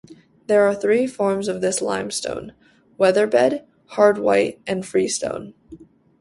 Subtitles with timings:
[0.47, 2.55] There are three forms of this limestone:
[2.99, 5.53] weatherbed, hard white and freestone.